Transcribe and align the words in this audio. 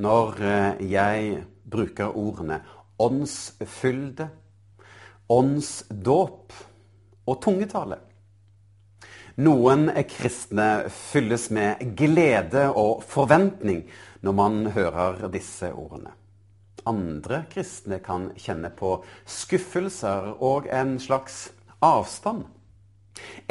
når 0.00 0.42
eh, 0.42 0.84
jeg 0.90 1.40
bruker 1.70 2.16
ordene 2.16 2.60
åndsfylde, 3.00 4.28
åndsdåp 5.30 6.54
og 7.30 7.42
tungetale. 7.44 8.00
Noen 9.40 9.88
kristne 10.10 10.90
fylles 10.92 11.48
med 11.54 11.94
glede 11.96 12.66
og 12.76 13.04
forventning 13.08 13.84
når 14.26 14.36
man 14.36 14.58
hører 14.74 15.30
disse 15.32 15.70
ordene. 15.72 16.12
Andre 16.88 17.44
kristne 17.52 18.00
kan 18.04 18.30
kjenne 18.40 18.72
på 18.76 18.98
skuffelser 19.28 20.32
og 20.40 20.68
en 20.72 20.96
slags 21.00 21.50
avstand. 21.84 22.44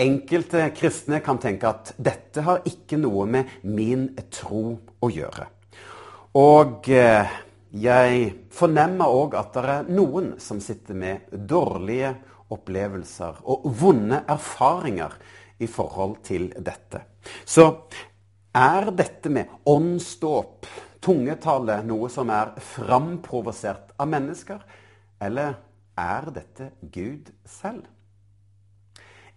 Enkelte 0.02 0.68
kristne 0.78 1.22
kan 1.26 1.40
tenke 1.42 1.70
at 1.70 1.94
dette 1.98 2.44
har 2.46 2.66
ikke 2.70 2.98
noe 3.02 3.26
med 3.30 3.62
min 3.64 4.10
tro 4.34 4.64
å 4.78 5.10
gjøre. 5.14 5.48
Og 6.38 6.86
eh, 6.94 7.30
jeg 7.74 8.34
fornemmer 8.54 9.10
òg 9.10 9.34
at 9.40 9.56
det 9.56 9.64
er 9.74 9.88
noen 9.90 10.36
som 10.42 10.60
sitter 10.62 10.94
med 10.94 11.32
dårlige 11.34 12.12
opplevelser 12.54 13.40
og 13.50 13.66
vonde 13.80 14.22
erfaringer 14.30 15.16
i 15.58 15.68
forhold 15.68 16.20
til 16.26 16.52
dette. 16.54 17.02
Så 17.46 17.66
er 18.54 18.92
dette 18.94 19.30
med 19.34 19.50
åndsdåp, 19.66 20.68
tungetale, 21.02 21.80
noe 21.88 22.10
som 22.14 22.30
er 22.34 22.54
framprovosert 22.62 23.96
av 23.98 24.10
mennesker, 24.12 24.62
eller 25.22 25.58
er 25.98 26.30
dette 26.36 26.72
Gud 26.94 27.32
selv? 27.46 27.88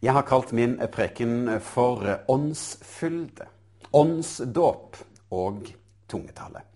Jeg 0.02 0.12
har 0.12 0.26
kalt 0.26 0.52
min 0.52 0.76
preken 0.92 1.60
for 1.62 2.04
åndsfylde, 2.28 3.48
åndsdåp 3.94 5.00
og 5.32 5.72
tungetale. 6.10 6.66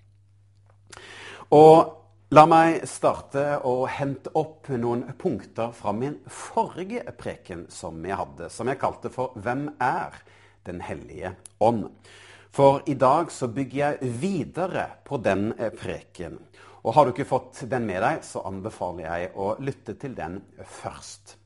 Og 1.55 2.33
la 2.35 2.43
meg 2.51 2.81
starte 2.91 3.61
å 3.63 3.85
hente 3.87 4.33
opp 4.35 4.67
noen 4.75 5.05
punkter 5.19 5.71
fra 5.71 5.93
min 5.95 6.17
forrige 6.27 7.05
preken 7.15 7.69
som 7.71 8.01
jeg 8.03 8.19
hadde, 8.19 8.49
som 8.51 8.67
jeg 8.67 8.81
kalte 8.81 9.11
for 9.11 9.33
'Hvem 9.37 9.77
er 9.81 10.23
Den 10.65 10.81
hellige 10.81 11.37
ånd?' 11.61 11.91
For 12.51 12.83
i 12.87 12.95
dag 12.95 13.31
så 13.31 13.47
bygger 13.47 13.77
jeg 13.77 14.21
videre 14.21 14.91
på 15.05 15.23
den 15.23 15.53
preken. 15.53 16.39
Og 16.85 16.95
har 16.95 17.05
du 17.05 17.13
ikke 17.13 17.29
fått 17.29 17.69
den 17.71 17.87
med 17.87 18.03
deg, 18.03 18.25
så 18.25 18.43
anbefaler 18.47 19.05
jeg 19.05 19.31
å 19.37 19.57
lytte 19.61 19.95
til 19.95 20.15
den 20.15 20.43
først. 20.65 21.37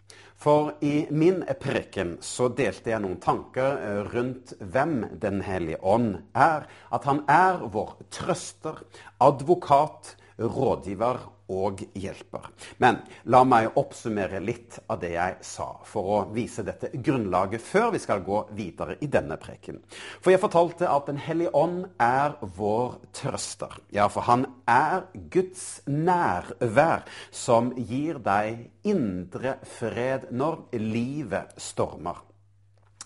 For 0.41 0.72
i 0.80 1.05
min 1.10 1.42
preken 1.60 2.14
så 2.24 2.46
delte 2.56 2.94
jeg 2.94 3.02
noen 3.05 3.19
tanker 3.20 4.06
rundt 4.08 4.55
hvem 4.58 5.02
Den 5.20 5.42
hellige 5.44 5.82
ånd 5.84 6.14
er. 6.32 6.64
At 6.88 7.05
han 7.05 7.20
er 7.28 7.60
vår 7.74 7.98
trøster, 8.08 8.80
advokat, 9.20 10.14
rådgiver 10.41 11.20
og 11.50 11.82
hjelper. 11.98 12.46
Men 12.78 13.00
la 13.32 13.42
meg 13.44 13.76
oppsummere 13.80 14.41
litt 14.44 14.78
av 14.91 15.00
det 15.02 15.12
jeg 15.16 15.36
sa, 15.47 15.69
for 15.84 16.12
å 16.14 16.20
vise 16.34 16.64
dette 16.66 16.92
grunnlaget 16.94 17.62
før 17.64 17.91
vi 17.94 18.02
skal 18.02 18.22
gå 18.26 18.44
videre 18.56 18.97
i 19.02 19.10
denne 19.10 19.38
preken. 19.41 19.80
For 20.20 20.32
jeg 20.32 20.42
fortalte 20.42 20.88
at 20.88 21.08
Den 21.10 21.19
hellige 21.19 21.50
ånd 21.56 21.86
er 21.98 22.36
vår 22.56 23.00
trøster. 23.16 23.72
Ja, 23.91 24.06
for 24.12 24.28
han 24.28 24.47
er 24.69 25.08
Guds 25.32 25.80
nærvær 25.88 27.06
som 27.34 27.72
gir 27.75 28.20
deg 28.22 28.69
indre 28.86 29.58
fred 29.66 30.28
når 30.30 30.69
livet 30.78 31.56
stormer. 31.58 32.29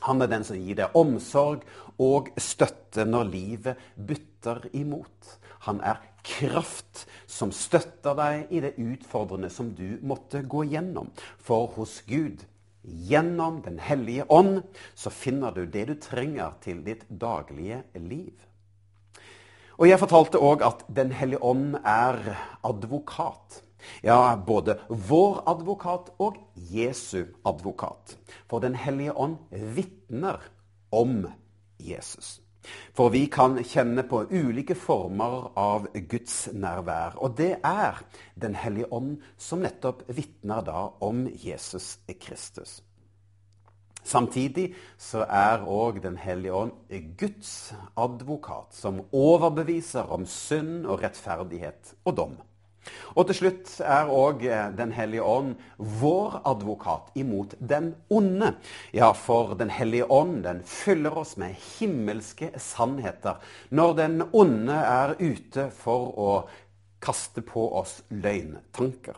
Han 0.02 0.22
er 0.22 0.30
den 0.30 0.44
som 0.44 0.58
gir 0.58 0.76
deg 0.78 0.96
omsorg 0.98 1.62
og 2.02 2.32
støtte 2.40 3.06
når 3.06 3.30
livet 3.30 3.84
butter 3.94 4.66
imot. 4.74 5.38
Han 5.68 5.80
er 5.80 6.02
kraft 6.24 7.04
som 7.30 7.52
støtter 7.54 8.16
deg 8.18 8.52
i 8.52 8.60
det 8.64 8.74
utfordrende 8.80 9.50
som 9.52 9.70
du 9.76 10.00
måtte 10.02 10.42
gå 10.42 10.64
gjennom. 10.72 11.12
For 11.38 11.70
hos 11.76 12.00
Gud, 12.08 12.44
gjennom 12.84 13.62
Den 13.64 13.78
hellige 13.78 14.26
ånd, 14.28 14.62
så 14.94 15.10
finner 15.10 15.52
du 15.52 15.64
det 15.66 15.86
du 15.88 15.94
trenger 16.00 16.52
til 16.60 16.82
ditt 16.84 17.06
daglige 17.08 17.82
liv. 17.94 18.34
Og 19.78 19.88
Jeg 19.88 19.98
fortalte 19.98 20.38
òg 20.38 20.62
at 20.62 20.84
Den 20.88 21.12
hellige 21.12 21.42
ånd 21.42 21.78
er 21.84 22.36
advokat. 22.62 23.62
Ja, 24.02 24.36
både 24.36 24.78
vår 24.88 25.42
advokat 25.50 26.12
og 26.18 26.38
Jesu 26.54 27.26
advokat. 27.44 28.16
For 28.48 28.60
Den 28.60 28.74
hellige 28.74 29.16
ånd 29.16 29.36
vitner 29.50 30.40
om 30.90 31.26
Jesus. 31.78 32.40
For 32.96 33.10
vi 33.12 33.26
kan 33.26 33.58
kjenne 33.64 34.06
på 34.08 34.22
ulike 34.30 34.76
former 34.78 35.50
av 35.60 35.90
Guds 36.08 36.48
nærvær. 36.52 37.18
Og 37.20 37.36
det 37.36 37.58
er 37.64 38.00
Den 38.34 38.54
hellige 38.54 38.92
ånd 38.92 39.20
som 39.38 39.60
nettopp 39.64 40.02
vitner 40.08 40.64
da 40.64 40.88
om 41.04 41.26
Jesus 41.28 41.98
Kristus. 42.20 42.82
Samtidig 44.04 44.74
så 45.00 45.24
er 45.24 45.64
òg 45.64 46.02
Den 46.04 46.16
hellige 46.20 46.52
ånd 46.52 46.72
Guds 47.18 47.72
advokat, 47.96 48.74
som 48.76 49.00
overbeviser 49.12 50.10
om 50.12 50.26
synd 50.26 50.84
og 50.86 51.02
rettferdighet 51.02 51.94
og 52.04 52.16
dom. 52.16 52.34
Og 53.14 53.28
til 53.28 53.38
slutt 53.38 53.74
er 53.80 54.10
òg 54.10 54.44
Den 54.76 54.92
hellige 54.92 55.22
ånd 55.22 55.54
vår 55.78 56.40
advokat 56.44 57.14
imot 57.14 57.54
den 57.58 57.94
onde. 58.10 58.54
Ja, 58.92 59.12
for 59.12 59.54
Den 59.58 59.70
hellige 59.70 60.10
ånd 60.10 60.42
den 60.44 60.62
fyller 60.64 61.18
oss 61.18 61.36
med 61.40 61.54
himmelske 61.78 62.52
sannheter 62.58 63.40
når 63.70 63.94
den 64.00 64.22
onde 64.32 64.74
er 64.74 65.14
ute 65.20 65.70
for 65.74 66.12
å 66.18 66.32
kaste 67.04 67.44
på 67.44 67.66
oss 67.78 68.00
løgntanker. 68.10 69.16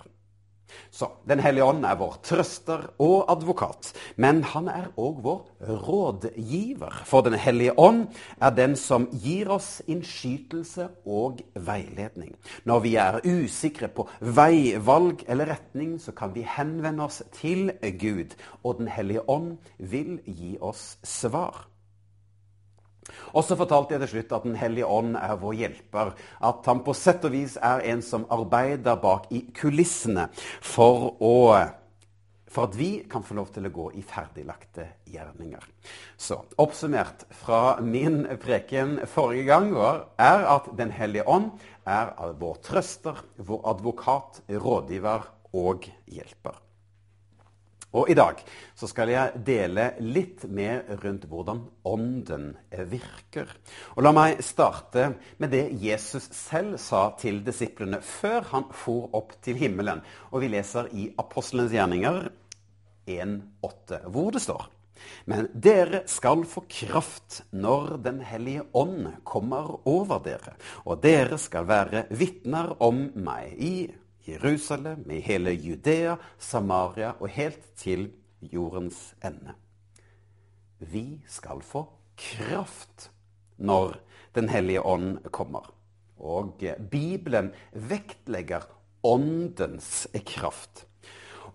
Så 0.91 1.09
Den 1.29 1.41
hellige 1.41 1.65
ånd 1.65 1.85
er 1.87 1.99
vår 1.99 2.19
trøster 2.27 2.87
og 3.03 3.31
advokat, 3.31 3.93
men 4.17 4.43
han 4.45 4.69
er 4.69 4.89
òg 4.97 5.21
vår 5.25 5.43
rådgiver. 5.87 7.03
For 7.05 7.27
Den 7.27 7.39
hellige 7.39 7.77
ånd 7.79 8.07
er 8.41 8.51
den 8.51 8.77
som 8.77 9.09
gir 9.13 9.51
oss 9.51 9.83
innskytelse 9.87 10.89
og 11.07 11.43
veiledning. 11.55 12.35
Når 12.65 12.81
vi 12.85 12.97
er 12.97 13.21
usikre 13.25 13.89
på 13.89 14.09
veivalg 14.21 15.25
eller 15.29 15.53
retning, 15.55 15.97
så 16.01 16.13
kan 16.13 16.35
vi 16.35 16.47
henvende 16.57 17.05
oss 17.07 17.23
til 17.33 17.73
Gud, 18.01 18.37
og 18.65 18.79
Den 18.79 18.89
hellige 18.89 19.29
ånd 19.31 19.57
vil 19.79 20.21
gi 20.27 20.57
oss 20.61 20.99
svar. 21.05 21.67
Og 23.35 23.45
så 23.45 23.57
fortalte 23.59 23.97
jeg 23.97 24.05
til 24.05 24.13
slutt 24.17 24.37
at 24.37 24.47
Den 24.47 24.59
hellige 24.61 24.91
ånd 24.91 25.17
er 25.19 25.39
vår 25.41 25.57
hjelper. 25.61 26.13
At 26.45 26.69
han 26.69 26.83
på 26.87 26.95
sett 26.97 27.25
og 27.27 27.35
vis 27.35 27.57
er 27.63 27.85
en 27.93 28.05
som 28.05 28.27
arbeider 28.33 28.99
bak 29.03 29.31
i 29.35 29.43
kulissene 29.57 30.29
for, 30.65 31.17
å, 31.21 31.37
for 32.51 32.69
at 32.69 32.77
vi 32.79 32.91
kan 33.11 33.25
få 33.27 33.39
lov 33.39 33.51
til 33.55 33.69
å 33.69 33.73
gå 33.75 33.89
i 33.99 34.05
ferdiglagte 34.07 34.89
gjerninger. 35.13 35.65
Så 36.17 36.43
oppsummert 36.63 37.27
fra 37.43 37.79
min 37.85 38.25
preken 38.43 39.01
forrige 39.11 39.49
gang 39.51 39.73
var, 39.77 40.07
er 40.19 40.47
at 40.57 40.71
Den 40.79 40.93
hellige 40.95 41.27
ånd 41.27 41.51
er 41.87 42.13
vår 42.39 42.61
trøster, 42.67 43.25
vår 43.39 43.67
advokat, 43.73 44.45
rådgiver 44.51 45.29
og 45.57 45.91
hjelper. 46.11 46.66
Og 47.97 48.11
i 48.13 48.17
dag 48.19 48.43
så 48.77 48.89
skal 48.91 49.11
jeg 49.13 49.41
dele 49.47 49.89
litt 50.05 50.45
mer 50.53 50.85
rundt 51.01 51.25
hvordan 51.31 51.63
Ånden 51.89 52.51
virker. 52.91 53.49
Og 53.97 54.05
La 54.05 54.13
meg 54.17 54.43
starte 54.45 55.15
med 55.41 55.55
det 55.55 55.65
Jesus 55.81 56.29
selv 56.37 56.77
sa 56.83 57.09
til 57.21 57.41
disiplene 57.47 58.03
før 58.05 58.45
han 58.53 58.69
for 58.77 59.09
opp 59.17 59.39
til 59.45 59.57
himmelen. 59.61 60.05
Og 60.33 60.45
Vi 60.45 60.53
leser 60.53 60.93
i 60.93 61.09
Apostelens 61.17 61.73
gjerninger 61.73 62.27
1,8, 63.07 64.03
hvor 64.13 64.35
det 64.35 64.45
står 64.45 64.67
men 65.29 65.49
dere 65.53 66.03
skal 66.09 66.45
få 66.49 66.63
kraft 66.71 67.43
når 67.53 67.97
Den 68.05 68.23
hellige 68.25 68.65
ånd 68.73 69.11
kommer 69.29 69.75
over 69.89 70.23
dere, 70.25 70.57
og 70.85 71.03
dere 71.05 71.39
skal 71.41 71.69
være 71.69 72.07
vitner 72.17 72.73
om 72.83 73.07
meg 73.15 73.53
i 73.61 73.75
Jerusalem, 74.27 75.05
i 75.11 75.21
hele 75.23 75.53
Judea, 75.55 76.17
Samaria 76.39 77.15
og 77.21 77.31
helt 77.31 77.63
til 77.79 78.09
jordens 78.43 79.15
ende. 79.25 79.55
Vi 80.79 81.21
skal 81.31 81.63
få 81.63 81.87
kraft 82.19 83.11
når 83.57 84.01
Den 84.37 84.51
hellige 84.53 84.83
ånd 84.85 85.31
kommer. 85.33 85.65
Og 86.21 86.61
Bibelen 86.91 87.55
vektlegger 87.73 88.67
åndens 89.03 90.07
kraft. 90.29 90.83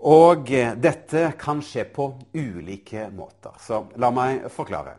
Og 0.01 0.49
dette 0.81 1.27
kan 1.37 1.61
skje 1.61 1.83
på 1.93 2.07
ulike 2.33 3.05
måter. 3.13 3.53
Så 3.61 3.83
la 4.01 4.09
meg 4.09 4.47
forklare. 4.49 4.95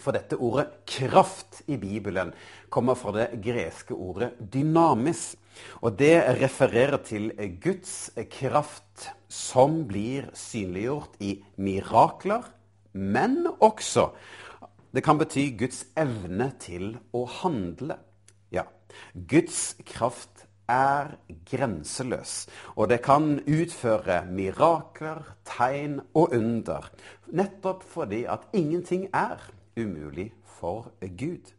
For 0.00 0.16
dette 0.16 0.40
ordet 0.40 0.70
'kraft' 0.86 1.62
i 1.68 1.76
Bibelen 1.76 2.32
kommer 2.70 2.94
fra 2.94 3.12
det 3.12 3.42
greske 3.44 3.92
ordet 3.92 4.32
'dynamis'. 4.40 5.36
Og 5.80 5.98
det 5.98 6.14
refererer 6.40 7.00
til 7.04 7.30
Guds 7.62 8.10
kraft 8.32 9.10
som 9.30 9.84
blir 9.88 10.28
synliggjort 10.36 11.16
i 11.20 11.38
mirakler, 11.56 12.44
men 12.92 13.46
også 13.60 14.10
Det 14.90 15.04
kan 15.06 15.20
bety 15.20 15.52
Guds 15.54 15.84
evne 15.94 16.48
til 16.58 16.96
å 17.14 17.20
handle. 17.30 17.94
Ja, 18.50 18.64
Guds 19.14 19.76
kraft 19.86 20.48
er 20.66 21.12
grenseløs, 21.46 22.48
og 22.74 22.90
det 22.90 22.98
kan 23.04 23.38
utføre 23.46 24.24
mirakler, 24.26 25.22
tegn 25.46 26.00
og 26.10 26.34
under, 26.34 26.90
nettopp 27.30 27.86
fordi 27.86 28.24
at 28.26 28.46
ingenting 28.50 29.08
er 29.14 29.38
umulig 29.78 30.32
for 30.58 30.90
Gud. 31.00 31.54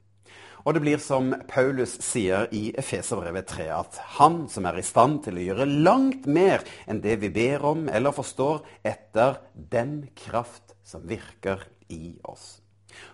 Og 0.64 0.76
det 0.76 0.84
blir 0.84 1.02
som 1.02 1.32
Paulus 1.50 1.96
sier 2.06 2.50
i 2.54 2.70
Efeserbrevet 2.78 3.48
3, 3.50 3.68
at 3.74 3.98
han 4.20 4.44
som 4.52 4.68
er 4.70 4.78
i 4.78 4.86
stand 4.86 5.24
til 5.26 5.40
å 5.40 5.46
gjøre 5.50 5.70
langt 5.88 6.28
mer 6.30 6.66
enn 6.86 7.02
det 7.02 7.18
vi 7.24 7.32
ber 7.34 7.66
om 7.72 7.88
eller 7.90 8.14
forstår, 8.14 8.62
etter 8.86 9.40
den 9.54 10.04
kraft 10.18 10.76
som 10.86 11.08
virker 11.10 11.66
i 11.90 12.18
oss. 12.30 12.60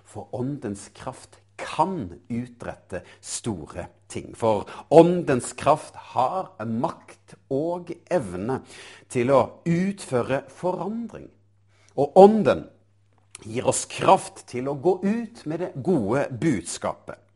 For 0.04 0.28
åndens 0.36 0.90
kraft 0.98 1.40
kan 1.58 2.20
utrette 2.30 3.02
store 3.24 3.88
ting. 4.12 4.34
For 4.36 4.68
åndens 4.94 5.54
kraft 5.58 5.96
har 6.14 6.54
makt 6.66 7.38
og 7.54 7.92
evne 8.14 8.62
til 9.12 9.34
å 9.34 9.42
utføre 9.66 10.44
forandring. 10.54 11.30
Og 11.98 12.20
ånden 12.20 12.68
gir 13.46 13.68
oss 13.70 13.86
kraft 13.90 14.46
til 14.52 14.70
å 14.70 14.78
gå 14.78 15.00
ut 15.04 15.46
med 15.46 15.64
det 15.64 15.72
gode 15.86 16.28
budskapet. 16.42 17.27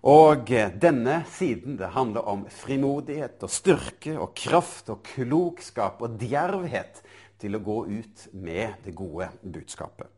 Og 0.00 0.48
denne 0.80 1.18
siden 1.28 1.76
det 1.76 1.92
handler 1.92 2.24
om 2.28 2.46
frimodighet 2.48 3.42
og 3.44 3.52
styrke 3.52 4.14
og 4.16 4.32
kraft 4.38 4.88
og 4.92 5.02
klokskap 5.04 6.00
og 6.00 6.16
djervhet 6.22 7.02
til 7.40 7.56
å 7.56 7.64
gå 7.64 7.78
ut 8.00 8.26
med 8.32 8.80
det 8.84 8.94
gode 8.96 9.28
budskapet. 9.42 10.08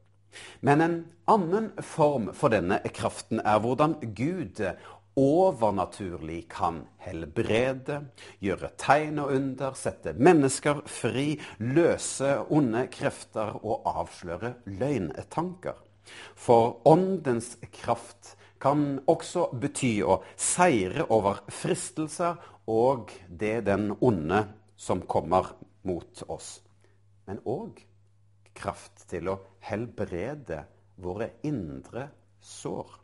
Men 0.64 0.81
en 0.81 0.96
annen 1.29 1.70
form 1.84 2.31
for 2.37 2.55
denne 2.55 2.79
kraften 2.94 3.43
er 3.43 3.58
hvordan 3.61 3.99
Gud 4.17 4.62
overnaturlig 5.19 6.46
kan 6.49 6.78
helbrede, 7.05 7.99
gjøre 8.40 8.70
tegn 8.81 9.20
og 9.20 9.35
under, 9.35 9.75
sette 9.76 10.14
mennesker 10.17 10.81
fri, 10.88 11.35
løse 11.61 12.38
onde 12.49 12.87
krefter 12.94 13.58
og 13.61 13.85
avsløre 13.93 14.55
løgntanker. 14.78 15.76
For 16.35 16.81
åndens 16.88 17.55
kraft 17.82 18.37
kan 18.62 19.00
også 19.11 19.49
bety 19.59 19.97
å 20.06 20.20
seire 20.38 21.09
over 21.11 21.43
fristelser 21.50 22.38
og 22.70 23.11
det 23.29 23.64
den 23.67 23.91
onde 23.99 24.44
som 24.79 25.03
kommer 25.11 25.50
mot 25.87 26.23
oss. 26.31 26.61
Men 27.26 27.43
òg 27.43 27.81
kraft 28.55 29.06
til 29.11 29.32
å 29.32 29.38
helbrede 29.67 30.62
våre 31.03 31.32
indre 31.47 32.09
sår. 32.43 32.99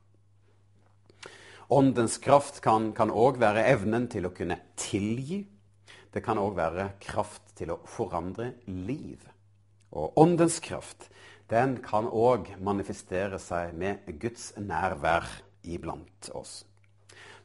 Åndens 1.74 2.16
kraft 2.24 2.62
kan 2.62 3.10
òg 3.10 3.40
være 3.42 3.66
evnen 3.68 4.06
til 4.08 4.28
å 4.28 4.34
kunne 4.34 4.56
tilgi. 4.78 5.42
Det 6.12 6.22
kan 6.24 6.38
òg 6.40 6.54
være 6.56 6.92
kraft 7.02 7.52
til 7.58 7.74
å 7.74 7.80
forandre 7.84 8.54
liv. 8.70 9.20
Og 9.92 10.16
åndens 10.20 10.60
kraft 10.64 11.10
den 11.48 11.78
kan 11.84 12.08
òg 12.08 12.54
manifestere 12.60 13.40
seg 13.40 13.74
med 13.76 14.08
Guds 14.20 14.52
nærvær 14.60 15.28
iblant 15.62 16.30
oss. 16.34 16.64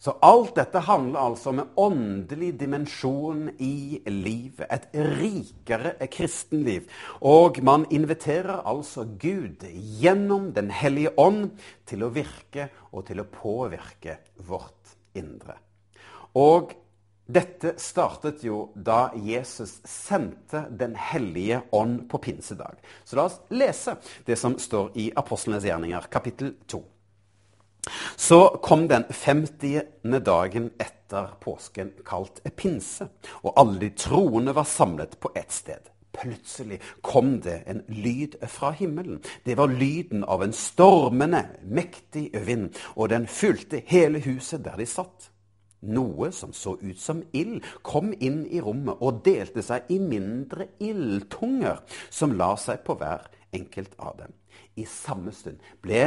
Så 0.03 0.11
alt 0.19 0.57
dette 0.57 0.81
handler 0.83 1.29
altså 1.29 1.53
om 1.53 1.59
en 1.61 1.69
åndelig 1.79 2.49
dimensjon 2.59 3.45
i 3.63 4.01
livet. 4.11 4.65
Et 4.67 4.97
rikere 5.15 5.93
kristenliv. 6.11 6.89
Og 7.23 7.61
man 7.63 7.85
inviterer 7.87 8.65
altså 8.67 9.05
Gud 9.07 9.63
gjennom 9.71 10.51
Den 10.51 10.73
hellige 10.75 11.13
ånd 11.15 11.53
til 11.87 12.03
å 12.03 12.11
virke 12.11 12.67
og 12.91 13.07
til 13.07 13.23
å 13.23 13.29
påvirke 13.31 14.17
vårt 14.43 14.97
indre. 15.15 15.55
Og 16.35 16.75
dette 17.23 17.77
startet 17.79 18.43
jo 18.43 18.73
da 18.75 19.13
Jesus 19.15 19.77
sendte 19.87 20.65
Den 20.67 20.99
hellige 20.99 21.61
ånd 21.71 22.09
på 22.11 22.19
pinsedag. 22.19 22.75
Så 23.07 23.15
la 23.15 23.29
oss 23.29 23.39
lese 23.55 23.95
det 24.27 24.35
som 24.35 24.59
står 24.59 24.97
i 24.99 25.13
Apostlenes 25.15 25.63
gjerninger, 25.63 26.11
kapittel 26.11 26.57
2. 26.67 26.83
Så 28.15 28.59
kom 28.63 28.87
den 28.87 29.03
50. 29.09 29.81
dagen 30.25 30.69
etter 30.79 31.33
påsken, 31.41 31.91
kalt 32.05 32.41
pinse, 32.55 33.09
og 33.43 33.53
alle 33.59 33.79
de 33.79 33.89
troende 33.97 34.55
var 34.55 34.67
samlet 34.69 35.19
på 35.19 35.31
ett 35.35 35.51
sted. 35.51 35.89
Plutselig 36.13 36.79
kom 37.01 37.39
det 37.41 37.63
en 37.67 37.81
lyd 37.87 38.37
fra 38.47 38.71
himmelen. 38.71 39.21
Det 39.43 39.57
var 39.57 39.67
lyden 39.67 40.23
av 40.23 40.43
en 40.43 40.53
stormende, 40.53 41.41
mektig 41.65 42.29
vind, 42.45 42.69
og 42.95 43.09
den 43.09 43.27
fylte 43.27 43.81
hele 43.89 44.21
huset 44.21 44.63
der 44.65 44.77
de 44.77 44.85
satt. 44.85 45.29
Noe 45.83 46.29
som 46.31 46.53
så 46.55 46.77
ut 46.79 46.99
som 47.01 47.23
ild, 47.35 47.63
kom 47.83 48.13
inn 48.13 48.45
i 48.45 48.61
rommet 48.63 49.01
og 49.03 49.23
delte 49.25 49.65
seg 49.65 49.89
i 49.91 49.97
mindre 49.99 50.69
ildtunger, 50.79 51.81
som 52.09 52.37
la 52.39 52.53
seg 52.61 52.85
på 52.85 52.95
hver 53.01 53.25
enkelt 53.53 53.97
av 53.97 54.21
dem. 54.21 54.37
I 54.79 54.85
samme 54.89 55.33
stund 55.35 55.59
ble 55.81 56.05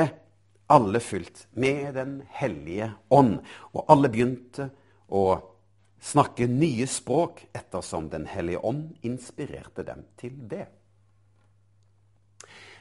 alle 0.67 1.01
fylt 1.01 1.47
med 1.51 1.95
Den 1.95 2.23
hellige 2.31 2.93
ånd. 3.09 3.39
Og 3.73 3.85
alle 3.89 4.11
begynte 4.13 4.71
å 5.09 5.27
snakke 6.03 6.49
nye 6.51 6.87
språk 6.87 7.47
ettersom 7.57 8.11
Den 8.11 8.27
hellige 8.31 8.65
ånd 8.65 8.97
inspirerte 9.07 9.87
dem 9.87 10.05
til 10.19 10.41
det. 10.51 10.67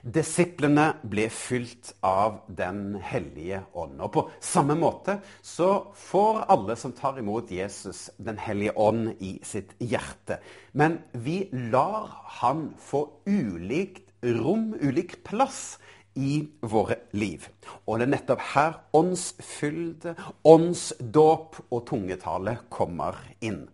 Disiplene 0.05 0.91
ble 1.01 1.23
fylt 1.33 1.95
av 2.05 2.43
Den 2.47 2.99
hellige 3.01 3.63
ånd. 3.73 3.97
Og 4.05 4.11
på 4.13 4.23
samme 4.43 4.75
måte 4.77 5.17
så 5.41 5.89
får 5.97 6.43
alle 6.53 6.75
som 6.77 6.93
tar 6.93 7.17
imot 7.17 7.49
Jesus, 7.49 8.11
Den 8.17 8.37
hellige 8.37 8.75
ånd 8.77 9.15
i 9.19 9.39
sitt 9.41 9.73
hjerte. 9.81 10.37
Men 10.73 10.99
vi 11.11 11.47
lar 11.71 12.11
han 12.41 12.75
få 12.77 13.07
ulikt 13.25 14.13
rom, 14.21 14.73
ulik 14.77 15.23
plass 15.25 15.77
i 16.15 16.47
våre 16.61 16.97
liv. 17.11 17.47
Og 17.85 17.99
det 17.99 18.07
er 18.07 18.13
nettopp 18.15 18.43
her 18.53 18.77
åndsfylde, 18.95 20.15
åndsdåp 20.47 21.61
og 21.69 21.85
tungetale 21.89 22.57
kommer 22.73 23.19
inn. 23.41 23.65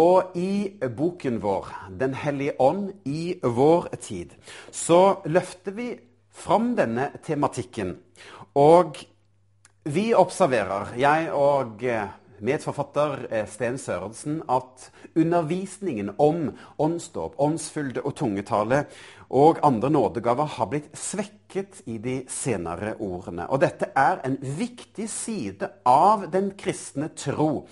Og 0.00 0.36
i 0.38 0.78
boken 0.96 1.42
vår, 1.42 1.66
'Den 1.90 2.14
hellige 2.14 2.60
ånd 2.60 2.92
i 3.04 3.38
vår 3.42 3.88
tid', 4.00 4.36
så 4.70 5.22
løfter 5.24 5.72
vi 5.72 5.98
fram 6.30 6.76
denne 6.76 7.10
tematikken. 7.22 7.98
Og 8.54 8.96
vi 9.84 10.14
observerer, 10.14 10.94
jeg 10.96 11.32
og 11.32 11.82
medforfatter 12.44 13.26
Sten 13.50 13.78
Sørensen 13.78 14.40
at 14.50 14.88
undervisningen 15.14 16.14
om 16.18 16.50
åndsdåp, 16.80 17.38
åndsfylde 17.40 18.04
og 18.04 18.16
tungetale 18.18 18.84
og 19.30 19.60
andre 19.62 19.90
nådegaver 19.90 20.48
har 20.56 20.70
blitt 20.72 20.90
svekket 20.98 21.84
i 21.86 21.98
de 22.02 22.16
senere 22.30 22.96
ordene. 22.98 23.46
Og 23.46 23.62
dette 23.62 23.92
er 23.94 24.18
en 24.26 24.36
viktig 24.40 25.06
side 25.10 25.70
av 25.86 26.26
den 26.32 26.50
kristne 26.58 27.12
tro. 27.14 27.66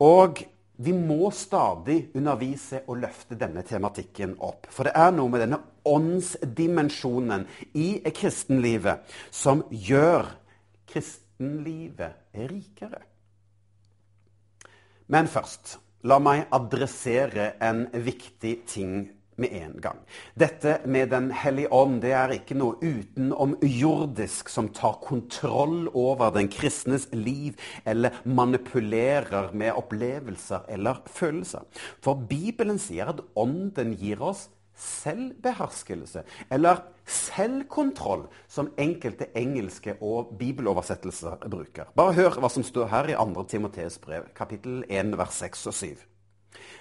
Og 0.00 0.40
vi 0.82 0.94
må 0.96 1.30
stadig 1.36 2.08
undervise 2.16 2.80
og 2.88 3.02
løfte 3.04 3.36
denne 3.38 3.62
tematikken 3.66 4.34
opp. 4.40 4.66
For 4.72 4.88
det 4.88 4.96
er 4.96 5.12
noe 5.14 5.30
med 5.30 5.44
denne 5.44 5.60
åndsdimensjonen 5.86 7.44
i 7.76 8.00
kristenlivet 8.08 9.04
som 9.30 9.66
gjør 9.70 10.32
kristenlivet 10.88 12.40
rikere. 12.48 13.04
Men 15.06 15.30
først, 15.30 15.78
la 16.06 16.18
meg 16.22 16.46
adressere 16.54 17.52
en 17.62 17.86
viktig 18.04 18.54
ting 18.70 18.94
med 19.40 19.52
en 19.56 19.76
gang. 19.80 20.00
Dette 20.38 20.80
med 20.86 21.10
Den 21.10 21.30
hellige 21.34 21.72
ånd 21.72 22.00
det 22.04 22.12
er 22.16 22.34
ikke 22.36 22.56
noe 22.58 22.78
utenomjordisk 22.82 24.50
som 24.52 24.68
tar 24.74 24.98
kontroll 25.04 25.88
over 25.88 26.32
den 26.36 26.50
kristnes 26.52 27.08
liv 27.14 27.58
eller 27.88 28.22
manipulerer 28.24 29.52
med 29.56 29.72
opplevelser 29.78 30.68
eller 30.72 31.02
følelser. 31.10 31.64
For 32.04 32.18
Bibelen 32.28 32.80
sier 32.82 33.14
at 33.14 33.24
ånden 33.38 33.96
gir 33.98 34.22
oss 34.22 34.48
selvbeherskelse, 34.82 36.24
eller 36.50 36.82
selvkontroll, 37.08 38.26
som 38.50 38.70
enkelte 38.80 39.30
engelske 39.38 39.96
og 40.00 40.34
bibeloversettelser 40.40 41.48
bruker. 41.50 41.90
Bare 41.98 42.16
hør 42.18 42.40
hva 42.42 42.50
som 42.52 42.66
står 42.66 42.90
her 42.92 43.12
i 43.12 43.18
2. 43.18 43.44
Timoteus 43.50 43.98
brev, 44.02 44.30
kapittel 44.36 44.82
1, 44.88 45.14
vers 45.18 45.42
6 45.44 45.68
og 45.70 45.78
7. 45.78 46.08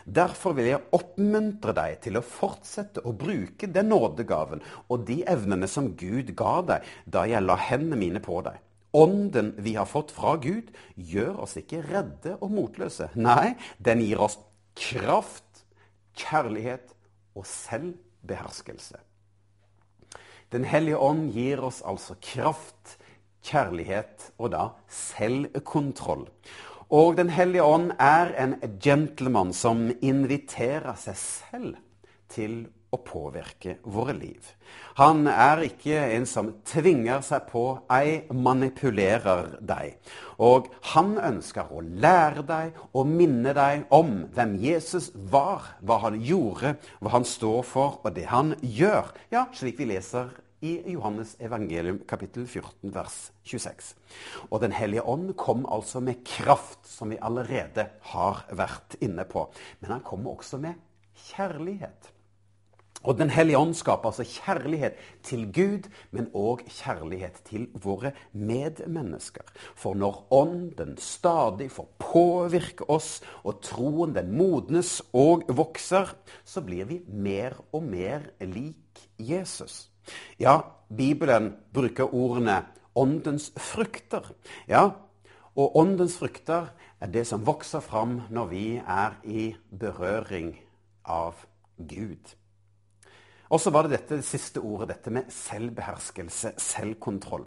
Derfor 0.06 0.56
vil 0.58 0.72
jeg 0.72 0.84
oppmuntre 0.98 1.74
deg 1.78 2.00
til 2.04 2.18
å 2.18 2.26
fortsette 2.26 3.04
å 3.06 3.14
bruke 3.16 3.70
den 3.72 3.92
nådegaven 3.92 4.64
og 4.90 5.06
de 5.08 5.22
evnene 5.30 5.70
som 5.70 5.94
Gud 5.98 6.34
ga 6.38 6.58
deg 6.68 6.90
da 7.06 7.26
jeg 7.30 7.46
la 7.46 7.58
hendene 7.70 8.00
mine 8.02 8.24
på 8.24 8.42
deg. 8.46 8.58
Ånden 8.98 9.54
vi 9.64 9.78
har 9.78 9.88
fått 9.88 10.12
fra 10.12 10.34
Gud, 10.42 10.74
gjør 10.96 11.46
oss 11.46 11.56
ikke 11.62 11.80
redde 11.86 12.36
og 12.42 12.52
motløse. 12.52 13.08
Nei, 13.16 13.54
den 13.80 14.02
gir 14.04 14.20
oss 14.26 14.36
kraft, 14.76 15.64
kjærlighet 16.20 16.92
og 17.36 17.46
selvbeherskelse. 17.48 19.00
Den 20.52 20.66
hellige 20.68 21.00
ånd 21.00 21.30
gir 21.32 21.62
oss 21.64 21.80
altså 21.88 22.18
kraft, 22.20 22.98
kjærlighet 23.48 24.32
og 24.38 24.52
da 24.54 24.66
selvkontroll. 24.92 26.28
Og 26.92 27.16
Den 27.18 27.30
hellige 27.32 27.64
ånd 27.64 27.94
er 28.00 28.34
en 28.36 28.58
gentleman 28.84 29.54
som 29.56 29.88
inviterer 30.02 30.98
seg 31.00 31.18
selv 31.18 31.78
til 32.32 32.66
å 32.92 33.00
påvirke 33.00 33.78
våre 33.88 34.14
liv. 34.18 34.52
Han 35.00 35.24
er 35.32 35.64
ikke 35.66 35.96
en 36.16 36.28
som 36.28 36.52
tvinger 36.68 37.24
seg 37.26 37.48
på, 37.52 37.64
ei 37.92 38.22
manipulerer 38.36 39.56
deg. 39.64 39.96
Og 40.44 40.68
han 40.92 41.16
ønsker 41.22 41.72
å 41.72 41.82
lære 41.82 42.44
deg 42.48 42.78
og 42.92 43.10
minne 43.10 43.56
deg 43.56 43.88
om 43.96 44.28
hvem 44.36 44.58
Jesus 44.62 45.12
var, 45.32 45.74
hva 45.80 46.02
han 46.06 46.20
gjorde, 46.20 46.76
hva 47.00 47.16
han 47.16 47.28
står 47.28 47.66
for, 47.68 48.00
og 48.04 48.16
det 48.16 48.28
han 48.32 48.56
gjør. 48.62 49.12
Ja, 49.34 49.48
slik 49.56 49.80
vi 49.80 49.92
leser 49.94 50.34
i 50.62 50.76
Johannes 50.94 51.34
evangelium 51.42 52.04
kapittel 52.06 52.46
14 52.46 52.94
vers 52.94 53.18
26. 53.50 53.96
Og 54.52 54.62
Den 54.62 54.76
hellige 54.76 55.08
ånd 55.10 55.34
kom 55.40 55.66
altså 55.66 56.04
med 56.04 56.22
kraft, 56.28 56.84
som 56.86 57.10
vi 57.10 57.18
allerede 57.22 57.88
har 58.14 58.46
vært 58.52 59.00
inne 59.02 59.26
på. 59.26 59.48
Men 59.82 59.98
han 59.98 60.04
kom 60.06 60.28
også 60.30 60.62
med 60.62 60.78
kjærlighet. 61.32 62.12
Og 63.04 63.18
Den 63.18 63.30
hellige 63.30 63.58
ånd 63.58 63.74
skaper 63.74 64.12
altså 64.12 64.24
kjærlighet 64.24 64.98
til 65.26 65.48
Gud, 65.54 65.88
men 66.12 66.30
òg 66.38 66.62
kjærlighet 66.70 67.42
til 67.50 67.68
våre 67.74 68.12
medmennesker. 68.34 69.46
For 69.76 69.98
når 69.98 70.28
Ånden 70.32 70.98
stadig 71.02 71.72
får 71.72 71.88
påvirke 72.00 72.90
oss, 72.90 73.22
og 73.44 73.62
troen 73.66 74.14
den 74.16 74.36
modnes 74.38 75.00
og 75.14 75.48
vokser, 75.50 76.14
så 76.46 76.62
blir 76.62 76.86
vi 76.86 77.02
mer 77.08 77.58
og 77.74 77.84
mer 77.84 78.30
lik 78.42 79.08
Jesus. 79.18 79.90
Ja, 80.40 80.60
Bibelen 80.90 81.56
bruker 81.74 82.14
ordene 82.14 82.66
'åndens 82.96 83.52
frukter'. 83.58 84.34
Ja, 84.68 84.90
og 85.56 85.76
åndens 85.76 86.18
frukter 86.18 86.68
er 87.00 87.08
det 87.08 87.28
som 87.28 87.46
vokser 87.46 87.80
fram 87.80 88.22
når 88.30 88.46
vi 88.46 88.76
er 88.78 89.18
i 89.24 89.56
berøring 89.80 90.60
av 91.06 91.34
Gud. 91.78 92.41
Og 93.52 93.60
så 93.60 93.72
var 93.74 93.86
det 93.86 93.98
dette 93.98 94.20
det 94.22 94.26
siste 94.26 94.62
ordet, 94.64 94.94
dette 94.94 95.12
med 95.14 95.32
selvbeherskelse, 95.36 96.54
selvkontroll. 96.62 97.44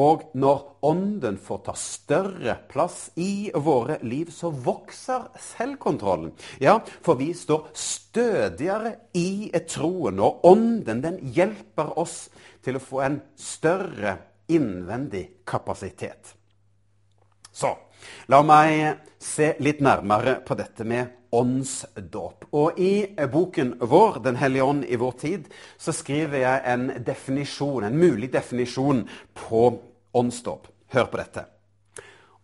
Og 0.00 0.24
når 0.34 0.64
Ånden 0.88 1.36
får 1.38 1.60
ta 1.66 1.74
større 1.78 2.56
plass 2.70 3.10
i 3.20 3.52
våre 3.54 3.98
liv, 4.02 4.32
så 4.32 4.50
vokser 4.50 5.28
selvkontrollen. 5.52 6.32
Ja, 6.62 6.78
for 7.04 7.20
vi 7.20 7.30
står 7.36 7.68
stødigere 7.76 8.96
i 9.18 9.52
troen, 9.68 10.20
og 10.24 10.44
Ånden 10.48 11.04
den 11.04 11.20
hjelper 11.36 11.98
oss 12.00 12.26
til 12.64 12.78
å 12.78 12.84
få 12.84 13.04
en 13.04 13.20
større 13.36 14.16
innvendig 14.52 15.28
kapasitet. 15.48 16.34
Så 17.52 17.76
la 18.32 18.42
meg 18.42 18.98
se 19.22 19.52
litt 19.62 19.82
nærmere 19.84 20.40
på 20.46 20.56
dette 20.58 20.84
med 20.88 21.18
åndsdåp. 21.32 22.48
Og 22.52 22.80
i 22.80 23.06
boken 23.32 23.76
vår, 23.80 24.18
'Den 24.18 24.36
hellige 24.36 24.64
ånd 24.64 24.84
i 24.84 24.96
vår 24.96 25.12
tid', 25.12 25.48
så 25.78 25.92
skriver 25.92 26.38
jeg 26.38 26.62
en 26.66 27.04
definisjon, 27.04 27.84
en 27.84 27.98
mulig 27.98 28.32
definisjon 28.32 29.08
på 29.34 29.80
åndsdåp. 30.14 30.66
Hør 30.92 31.04
på 31.04 31.16
dette. 31.16 31.44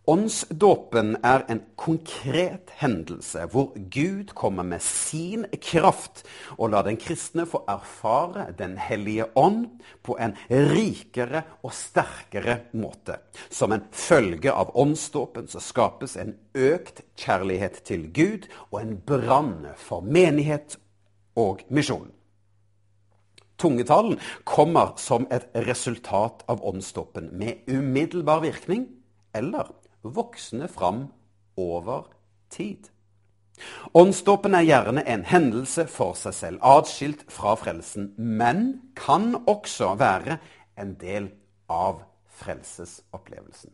Åndsdåpen 0.07 1.17
er 1.23 1.43
en 1.51 1.59
konkret 1.77 2.71
hendelse 2.79 3.43
hvor 3.51 3.75
Gud 3.93 4.31
kommer 4.33 4.65
med 4.65 4.81
sin 4.81 5.43
kraft 5.61 6.23
og 6.55 6.71
lar 6.73 6.87
den 6.87 6.97
kristne 6.97 7.45
få 7.45 7.61
erfare 7.69 8.47
Den 8.57 8.77
hellige 8.81 9.27
ånd 9.37 9.67
på 10.01 10.15
en 10.17 10.33
rikere 10.49 11.43
og 11.61 11.73
sterkere 11.77 12.57
måte. 12.73 13.19
Som 13.49 13.75
en 13.75 13.85
følge 13.91 14.49
av 14.51 14.71
åndsdåpen 14.73 15.49
så 15.51 15.61
skapes 15.61 16.17
en 16.17 16.33
økt 16.57 17.03
kjærlighet 17.19 17.83
til 17.85 18.07
Gud 18.13 18.47
og 18.71 18.81
en 18.81 18.95
brann 18.97 19.67
for 19.77 20.01
menighet 20.01 20.79
og 21.37 21.61
misjon. 21.69 22.09
Tungetalen 23.59 24.17
kommer 24.47 24.95
som 24.97 25.27
et 25.29 25.51
resultat 25.67 26.45
av 26.47 26.63
åndsdåpen 26.65 27.29
med 27.37 27.67
umiddelbar 27.67 28.41
virkning 28.41 28.87
eller 29.35 29.67
voksne 30.03 30.67
fram 30.67 31.07
over 31.57 32.07
tid. 32.49 32.89
Åndsdåpen 33.93 34.55
er 34.55 34.67
gjerne 34.67 35.03
en 35.07 35.25
hendelse 35.27 35.85
for 35.91 36.15
seg 36.15 36.35
selv, 36.35 36.61
atskilt 36.63 37.25
fra 37.31 37.55
frelsen, 37.59 38.13
men 38.17 38.91
kan 38.95 39.33
også 39.47 39.95
være 39.99 40.39
en 40.79 40.95
del 41.01 41.31
av 41.69 42.03
frelsesopplevelsen. 42.39 43.73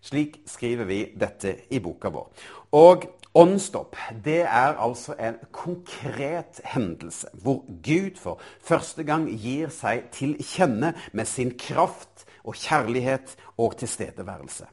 Slik 0.00 0.40
skriver 0.48 0.88
vi 0.88 1.00
dette 1.20 1.58
i 1.68 1.80
boka 1.84 2.08
vår. 2.08 2.30
Og 2.72 3.04
åndsdåp 3.36 3.98
er 4.24 4.78
altså 4.80 5.14
en 5.20 5.36
konkret 5.52 6.62
hendelse 6.64 7.28
hvor 7.42 7.66
Gud 7.84 8.16
for 8.16 8.40
første 8.64 9.04
gang 9.04 9.28
gir 9.28 9.68
seg 9.68 10.08
til 10.16 10.38
kjenne 10.40 10.94
med 11.12 11.28
sin 11.28 11.52
kraft 11.58 12.24
og 12.44 12.56
kjærlighet 12.56 13.36
og 13.60 13.76
tilstedeværelse. 13.76 14.70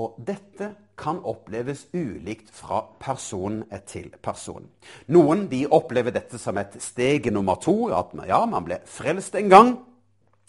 Og 0.00 0.16
dette 0.18 0.72
kan 0.98 1.20
oppleves 1.26 1.86
ulikt 1.94 2.50
fra 2.54 2.80
person 3.02 3.62
til 3.86 4.10
person. 4.22 4.66
Noen 5.14 5.46
de 5.50 5.64
opplever 5.70 6.14
dette 6.14 6.38
som 6.38 6.58
et 6.58 6.76
steg 6.82 7.30
nummer 7.34 7.58
to, 7.62 7.90
at 7.94 8.14
ja, 8.26 8.40
man 8.46 8.66
ble 8.66 8.80
frelst 8.90 9.38
en 9.38 9.50
gang. 9.52 9.72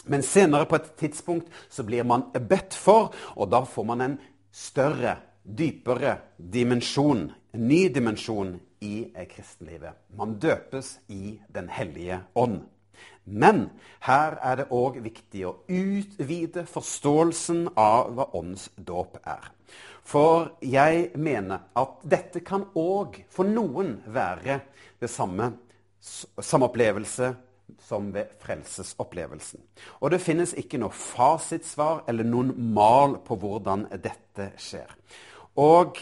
Men 0.06 0.22
senere 0.26 0.68
på 0.70 0.78
et 0.78 0.92
tidspunkt 1.00 1.50
så 1.70 1.86
blir 1.86 2.06
man 2.06 2.28
bedt 2.34 2.78
for, 2.78 3.14
og 3.36 3.50
da 3.54 3.64
får 3.66 3.88
man 3.90 4.06
en 4.06 4.20
større, 4.54 5.18
dypere 5.46 6.20
dimensjon, 6.38 7.28
en 7.54 7.68
ny 7.70 7.86
dimensjon 7.94 8.56
i 8.86 9.10
kristenlivet. 9.30 9.98
Man 10.18 10.38
døpes 10.42 11.00
i 11.10 11.40
Den 11.54 11.70
hellige 11.70 12.22
ånd. 12.36 12.64
Men 13.26 13.70
her 14.06 14.38
er 14.42 14.62
det 14.62 14.70
òg 14.74 15.00
viktig 15.04 15.46
å 15.48 15.56
utvide 15.68 16.66
forståelsen 16.70 17.70
av 17.74 18.14
hva 18.16 18.30
åndsdåp 18.38 19.20
er. 19.24 19.52
For 20.06 20.52
jeg 20.62 21.10
mener 21.18 21.66
at 21.74 22.04
dette 22.06 22.44
kan 22.46 22.68
òg 22.78 23.24
for 23.34 23.50
noen 23.50 23.98
være 24.06 24.60
det 25.02 25.10
samme, 25.10 25.50
samme 26.00 26.70
opplevelse 26.70 27.32
som 27.82 28.12
ved 28.14 28.36
frelsesopplevelsen. 28.42 29.62
Og 30.02 30.14
det 30.14 30.22
finnes 30.22 30.54
ikke 30.58 30.80
noe 30.82 30.94
fasitsvar 30.94 32.04
eller 32.10 32.28
noen 32.28 32.54
mal 32.76 33.18
på 33.26 33.38
hvordan 33.42 33.88
dette 34.04 34.52
skjer. 34.62 34.94
Og 35.58 35.98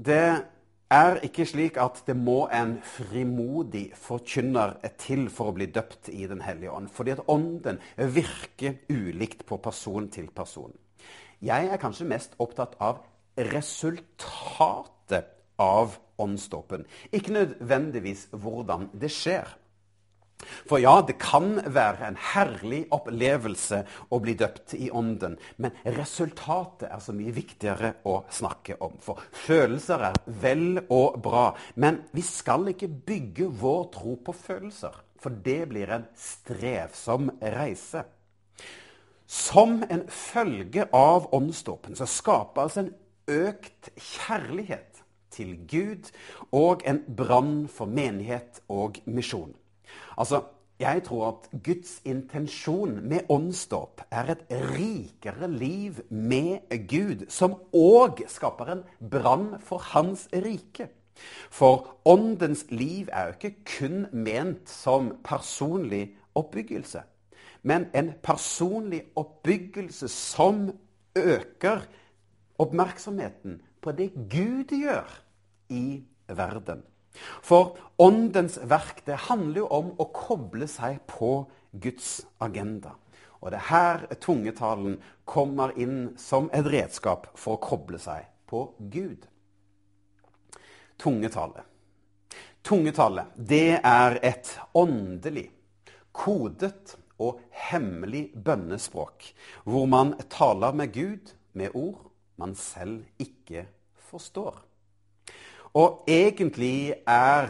det 0.00 0.53
er 0.92 1.20
ikke 1.24 1.46
slik 1.48 1.78
at 1.80 2.02
det 2.06 2.16
må 2.16 2.44
en 2.52 2.76
frimodig 2.84 3.86
forkynner 3.96 4.76
til 5.00 5.28
for 5.32 5.50
å 5.50 5.56
bli 5.56 5.66
døpt 5.72 6.10
i 6.12 6.26
Den 6.30 6.42
hellige 6.44 6.72
ånd. 6.72 6.88
Fordi 6.92 7.14
at 7.14 7.24
ånden 7.28 7.80
virker 7.96 8.74
ulikt 8.88 9.46
på 9.46 9.56
person 9.56 10.08
til 10.08 10.28
person. 10.34 10.72
Jeg 11.42 11.68
er 11.68 11.80
kanskje 11.80 12.08
mest 12.08 12.36
opptatt 12.38 12.76
av 12.80 13.02
resultatet 13.36 15.26
av 15.58 15.98
åndsdåpen, 16.18 16.84
ikke 17.12 17.34
nødvendigvis 17.34 18.28
hvordan 18.30 18.88
det 18.94 19.10
skjer. 19.12 19.48
For 20.68 20.82
ja, 20.82 20.98
det 21.06 21.16
kan 21.22 21.58
være 21.74 22.08
en 22.08 22.18
herlig 22.32 22.84
opplevelse 22.94 23.82
å 24.12 24.20
bli 24.22 24.36
døpt 24.38 24.76
i 24.78 24.90
ånden, 24.94 25.36
men 25.62 25.74
resultatet 25.96 26.88
er 26.90 27.02
så 27.02 27.14
mye 27.16 27.34
viktigere 27.34 27.94
å 28.08 28.20
snakke 28.32 28.78
om. 28.84 28.98
For 29.02 29.22
følelser 29.44 30.08
er 30.10 30.20
vel 30.42 30.84
og 30.88 31.20
bra, 31.24 31.48
men 31.80 32.02
vi 32.14 32.24
skal 32.26 32.70
ikke 32.72 32.90
bygge 33.06 33.50
vår 33.60 33.88
tro 33.94 34.18
på 34.24 34.36
følelser. 34.36 35.00
For 35.24 35.32
det 35.44 35.62
blir 35.70 35.88
en 35.94 36.04
strevsom 36.20 37.30
reise. 37.54 38.04
Som 39.26 39.80
en 39.88 40.04
følge 40.12 40.84
av 40.92 41.30
åndsdåpen 41.34 41.96
så 41.96 42.06
skapes 42.06 42.76
en 42.76 42.90
økt 43.30 43.88
kjærlighet 43.96 45.00
til 45.34 45.56
Gud 45.70 46.10
og 46.52 46.84
en 46.86 47.00
brann 47.16 47.64
for 47.72 47.90
menighet 47.90 48.60
og 48.68 49.00
misjon. 49.06 49.54
Altså, 50.18 50.42
jeg 50.78 51.02
tror 51.06 51.28
at 51.28 51.62
Guds 51.64 52.00
intensjon 52.04 52.96
med 53.08 53.30
åndsdåp 53.30 54.02
er 54.10 54.32
et 54.34 54.44
rikere 54.50 55.48
liv 55.48 56.00
med 56.10 56.66
Gud, 56.90 57.26
som 57.30 57.54
òg 57.72 58.24
skaper 58.28 58.72
en 58.72 58.84
brann 58.98 59.54
for 59.62 59.78
Hans 59.92 60.26
rike. 60.34 60.88
For 61.50 61.94
åndens 62.04 62.66
liv 62.70 63.08
er 63.12 63.28
jo 63.28 63.36
ikke 63.38 63.64
kun 63.78 64.06
ment 64.12 64.70
som 64.70 65.12
personlig 65.24 66.08
oppbyggelse, 66.34 67.04
men 67.62 67.86
en 67.94 68.10
personlig 68.22 69.04
oppbyggelse 69.16 70.08
som 70.10 70.66
øker 71.14 71.86
oppmerksomheten 72.58 73.60
på 73.82 73.92
det 73.92 74.10
Gud 74.30 74.74
gjør 74.74 75.06
i 75.70 76.02
verden. 76.26 76.82
For 77.14 77.76
åndens 78.00 78.58
verk 78.58 79.04
det 79.06 79.26
handler 79.28 79.64
jo 79.64 79.70
om 79.70 79.92
å 80.00 80.08
koble 80.14 80.68
seg 80.70 81.00
på 81.10 81.44
Guds 81.72 82.24
agenda. 82.42 82.94
Og 83.44 83.52
det 83.52 83.60
er 83.60 83.68
her 83.68 84.06
tungetalen 84.24 84.96
kommer 85.28 85.74
inn 85.76 86.14
som 86.20 86.48
et 86.56 86.66
redskap 86.66 87.28
for 87.36 87.58
å 87.58 87.62
koble 87.62 88.00
seg 88.00 88.24
på 88.48 88.66
Gud. 88.78 89.26
Tungetale. 91.00 91.66
Tungetale 92.64 93.26
det 93.36 93.80
er 93.84 94.18
et 94.24 94.54
åndelig, 94.72 95.50
kodet 96.16 96.96
og 97.20 97.42
hemmelig 97.68 98.30
bønnespråk, 98.34 99.26
hvor 99.68 99.86
man 99.90 100.14
taler 100.32 100.72
med 100.72 100.94
Gud 100.94 101.34
med 101.52 101.76
ord 101.76 102.08
man 102.40 102.54
selv 102.58 103.04
ikke 103.20 103.66
forstår. 104.08 104.56
Og 105.74 106.04
egentlig 106.06 106.94
er 107.10 107.48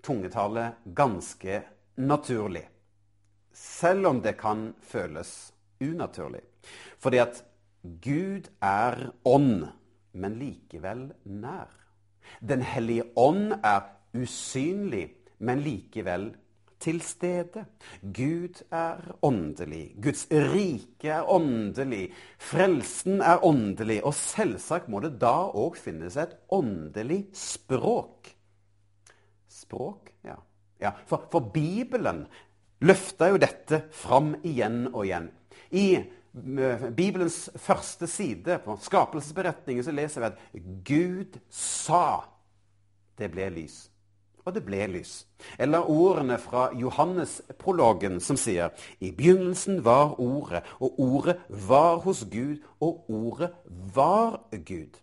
tungetale 0.00 0.70
ganske 0.96 1.60
naturlig. 2.00 2.64
Selv 3.52 4.08
om 4.08 4.22
det 4.24 4.38
kan 4.40 4.70
føles 4.80 5.52
unaturlig. 5.84 6.40
Fordi 6.96 7.20
at 7.20 7.42
Gud 7.82 8.48
er 8.64 9.10
ånd, 9.24 9.66
men 10.12 10.38
likevel 10.40 11.10
nær. 11.24 11.68
Den 12.40 12.64
hellige 12.64 13.04
ånd 13.16 13.52
er 13.60 13.84
usynlig, 14.16 15.10
men 15.38 15.60
likevel 15.60 16.30
til 16.80 17.00
stede. 17.02 17.64
Gud 18.02 18.62
er 18.70 19.02
åndelig. 19.22 19.94
Guds 20.02 20.26
rike 20.30 21.10
er 21.10 21.30
åndelig. 21.30 22.08
Frelsen 22.38 23.20
er 23.20 23.44
åndelig. 23.44 24.00
Og 24.04 24.14
selvsagt 24.14 24.88
må 24.88 25.02
det 25.04 25.16
da 25.20 25.48
òg 25.48 25.78
finnes 25.80 26.18
et 26.20 26.36
åndelig 26.54 27.24
språk. 27.36 28.30
Språk, 29.48 30.12
ja. 30.24 30.38
ja 30.80 30.94
for, 31.06 31.26
for 31.32 31.50
Bibelen 31.54 32.26
løfter 32.84 33.34
jo 33.34 33.42
dette 33.42 33.82
fram 33.90 34.36
igjen 34.46 34.86
og 34.92 35.04
igjen. 35.06 35.28
I 35.74 35.88
Bibelens 36.94 37.48
første 37.58 38.06
side, 38.06 38.60
på 38.62 38.76
skapelsesberetningen, 38.80 39.84
så 39.84 39.92
leser 39.92 40.22
vi 40.22 40.28
at 40.28 40.66
Gud 40.86 41.40
sa 41.50 42.22
det 43.18 43.32
ble 43.34 43.48
lys 43.50 43.87
og 44.48 44.56
det 44.56 44.64
ble 44.66 44.86
lys. 44.90 45.22
Eller 45.60 45.88
ordene 45.90 46.38
fra 46.40 46.68
Johannes-prologen 46.76 48.18
som 48.24 48.38
sier 48.40 48.72
I 49.00 49.12
begynnelsen 49.12 49.82
var 49.86 50.16
Ordet, 50.20 50.64
og 50.80 50.98
Ordet 50.98 51.38
var 51.48 52.00
hos 52.06 52.24
Gud, 52.30 52.58
og 52.80 53.10
Ordet 53.10 53.52
var 53.94 54.40
Gud. 54.52 54.98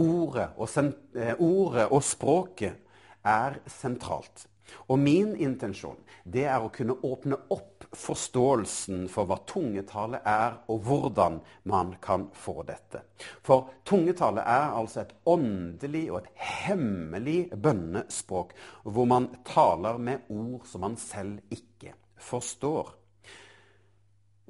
Ordet 0.00 0.48
og, 0.56 0.68
eh, 1.16 1.34
ordet 1.38 1.88
og 1.88 2.02
språket 2.02 2.76
er 3.24 3.60
sentralt. 3.66 4.46
Og 4.88 4.98
min 4.98 5.34
intensjon 5.36 5.98
det 6.24 6.44
er 6.50 6.62
å 6.62 6.70
kunne 6.74 6.98
åpne 7.06 7.38
opp 7.54 7.86
forståelsen 7.96 9.06
for 9.10 9.26
hva 9.26 9.40
tungetale 9.48 10.20
er, 10.26 10.60
og 10.70 10.84
hvordan 10.86 11.40
man 11.70 11.94
kan 12.02 12.28
få 12.36 12.60
dette. 12.68 13.02
For 13.42 13.70
tungetale 13.88 14.44
er 14.46 14.76
altså 14.78 15.02
et 15.02 15.14
åndelig 15.28 16.04
og 16.12 16.20
et 16.20 16.30
hemmelig 16.68 17.40
bønnespråk, 17.56 18.54
hvor 18.84 19.10
man 19.10 19.30
taler 19.48 19.98
med 19.98 20.30
ord 20.30 20.68
som 20.70 20.86
man 20.86 20.96
selv 21.00 21.40
ikke 21.50 21.96
forstår. 22.20 22.94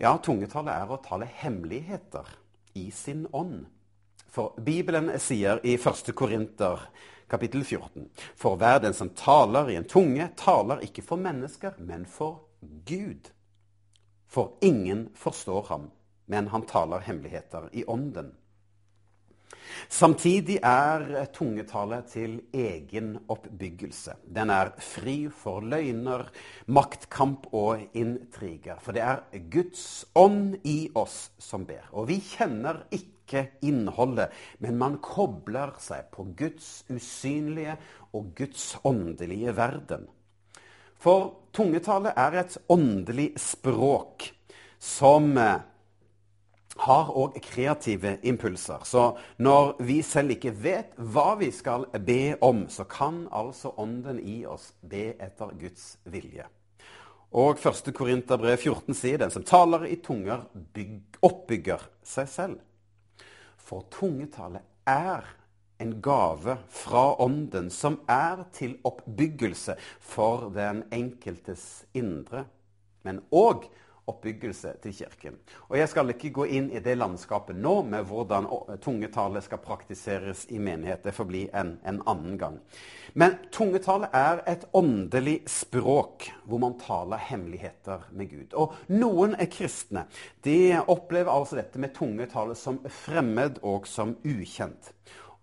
Ja, 0.01 0.17
tungetale 0.17 0.73
er 0.73 0.91
å 0.91 1.01
tale 1.05 1.29
hemmeligheter 1.41 2.29
i 2.81 2.89
sin 2.95 3.27
ånd. 3.37 3.67
For 4.31 4.55
Bibelen 4.63 5.11
sier 5.19 5.59
i 5.67 5.75
1. 5.75 6.13
Korinter 6.17 6.87
kapittel 7.31 7.65
14. 7.65 8.09
For 8.37 8.59
hver 8.59 8.81
den 8.83 8.95
som 8.97 9.13
taler 9.17 9.71
i 9.71 9.79
en 9.79 9.89
tunge, 9.89 10.29
taler 10.37 10.83
ikke 10.87 11.05
for 11.07 11.21
mennesker, 11.21 11.79
men 11.79 12.07
for 12.07 12.43
Gud. 12.89 13.31
For 14.31 14.59
ingen 14.61 15.09
forstår 15.15 15.67
ham, 15.71 15.91
men 16.27 16.51
han 16.53 16.67
taler 16.67 17.07
hemmeligheter 17.07 17.71
i 17.73 17.85
ånden. 17.87 18.35
Samtidig 19.89 20.59
er 20.67 21.25
tungetale 21.35 22.01
til 22.11 22.41
egen 22.55 23.13
oppbyggelse. 23.31 24.17
Den 24.27 24.51
er 24.51 24.73
fri 24.83 25.29
for 25.31 25.63
løgner, 25.63 26.27
maktkamp 26.67 27.47
og 27.55 27.85
intriger. 27.95 28.81
For 28.83 28.97
det 28.97 29.05
er 29.07 29.23
Guds 29.53 30.07
ånd 30.15 30.59
i 30.65 30.91
oss 30.95 31.31
som 31.39 31.67
ber. 31.69 31.87
Og 31.93 32.11
vi 32.11 32.21
kjenner 32.23 32.85
ikke 32.91 33.20
ikke 33.31 33.47
innholdet, 33.63 34.35
men 34.59 34.79
man 34.81 34.99
kobler 34.99 35.77
seg 35.79 36.11
på 36.11 36.27
Guds 36.37 36.83
usynlige 36.91 37.79
og 38.11 38.33
Guds 38.35 38.75
åndelige 38.85 39.55
verden. 39.57 40.09
For 41.01 41.31
tungetale 41.57 42.13
er 42.19 42.43
et 42.43 42.59
åndelig 42.69 43.31
språk 43.41 44.27
som 44.81 45.33
eh, 45.39 45.63
har 46.81 47.11
òg 47.17 47.39
kreative 47.45 48.19
impulser. 48.27 48.85
Så 48.85 49.07
når 49.41 49.75
vi 49.85 50.01
selv 50.05 50.37
ikke 50.37 50.53
vet 50.53 50.97
hva 50.97 51.35
vi 51.41 51.51
skal 51.55 51.87
be 52.05 52.37
om, 52.45 52.67
så 52.69 52.85
kan 52.89 53.27
altså 53.33 53.75
Ånden 53.81 54.21
i 54.21 54.43
oss 54.49 54.73
be 54.81 55.13
etter 55.17 55.53
Guds 55.61 55.95
vilje. 56.05 56.47
Og 57.31 57.61
1. 57.63 57.93
Korinterbrev 57.95 58.59
14 58.59 58.97
sier 58.97 59.21
den 59.23 59.31
som 59.31 59.45
taler 59.47 59.87
i 59.87 60.01
tunger, 60.03 60.49
bygg, 60.75 61.21
oppbygger 61.23 61.85
seg 62.03 62.29
selv. 62.29 62.59
For 63.71 63.87
tungetale 63.87 64.65
er 64.91 65.27
en 65.79 65.93
gave 66.03 66.57
fra 66.75 67.05
Ånden 67.23 67.69
som 67.71 68.01
er 68.11 68.43
til 68.57 68.73
oppbyggelse 68.85 69.77
for 70.03 70.49
den 70.51 70.83
enkeltes 70.91 71.85
indre, 71.95 72.49
men 73.07 73.23
òg 73.31 73.69
oppbyggelse 74.11 74.75
til 74.83 74.95
Kirken. 74.95 75.39
Og 75.69 75.79
Jeg 75.79 75.89
skal 75.89 76.13
ikke 76.13 76.33
gå 76.35 76.47
inn 76.59 76.71
i 76.75 76.83
det 76.85 76.97
landskapet 76.99 77.57
nå 77.57 77.81
med 77.89 78.07
hvordan 78.11 78.49
tungetale 78.83 79.43
skal 79.45 79.63
praktiseres 79.65 80.47
i 80.51 80.59
menighet. 80.59 81.05
Det 81.05 81.15
får 81.17 81.29
bli 81.31 81.45
en, 81.55 81.77
en 81.85 82.03
annen 82.11 82.39
gang. 82.41 82.59
Men 83.15 83.39
tungetale 83.55 84.11
er 84.15 84.43
et 84.51 84.67
åndelig 84.77 85.41
språk 85.51 86.29
hvor 86.45 86.63
man 86.63 86.77
taler 86.79 87.23
hemmeligheter 87.31 88.07
med 88.15 88.31
Gud. 88.31 88.55
Og 88.55 88.77
noen 88.93 89.35
er 89.39 89.51
kristne. 89.51 90.07
De 90.47 90.77
opplever 90.87 91.33
altså 91.33 91.59
dette 91.59 91.81
med 91.83 91.95
tungetale 91.97 92.55
som 92.59 92.83
fremmed 93.03 93.63
og 93.67 93.89
som 93.91 94.17
ukjent. 94.27 94.93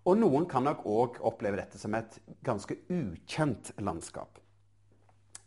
Og 0.08 0.16
noen 0.16 0.46
kan 0.48 0.64
nok 0.64 0.86
òg 0.88 1.18
oppleve 1.28 1.60
dette 1.60 1.80
som 1.80 1.92
et 1.98 2.16
ganske 2.46 2.78
ukjent 2.88 3.74
landskap. 3.82 4.38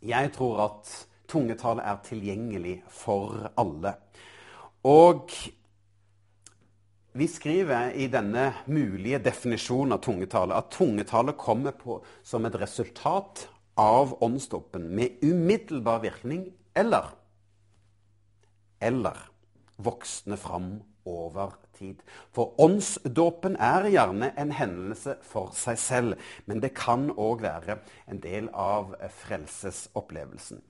Jeg 0.02 0.30
tror 0.34 0.60
at 0.66 0.92
tungetale 1.32 1.84
er 1.88 1.98
tilgjengelig 2.06 2.76
for 2.92 3.48
alle. 3.58 3.96
Og 4.88 5.32
vi 7.12 7.28
skriver 7.28 7.92
i 7.96 8.06
denne 8.12 8.50
mulige 8.66 9.20
definisjonen 9.20 9.96
av 9.96 10.04
tungetale 10.04 10.56
at 10.56 10.70
tungetale 10.72 11.34
kommer 11.36 11.74
på 11.76 11.98
som 12.24 12.46
et 12.48 12.56
resultat 12.60 13.46
av 13.80 14.14
åndsdåpen 14.24 14.86
med 14.96 15.20
umiddelbar 15.24 16.00
virkning 16.04 16.46
eller 16.76 17.12
eller 18.82 19.18
voksne 19.76 20.36
fram 20.36 20.80
over 21.04 21.52
tid. 21.78 22.00
For 22.34 22.54
åndsdåpen 22.60 23.56
er 23.60 23.88
gjerne 23.90 24.32
en 24.38 24.52
hendelse 24.54 25.16
for 25.26 25.52
seg 25.56 25.78
selv, 25.78 26.16
men 26.46 26.62
det 26.62 26.74
kan 26.78 27.10
òg 27.10 27.44
være 27.44 27.78
en 28.10 28.22
del 28.22 28.50
av 28.54 28.94
frelsesopplevelsen. 29.22 30.62